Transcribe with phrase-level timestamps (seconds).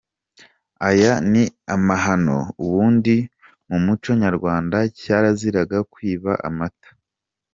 [0.89, 1.43] Aya Ni
[1.75, 3.15] amahano ubundi
[3.69, 6.89] mu muco nyarwanda cyaraziraga kwiba amata!.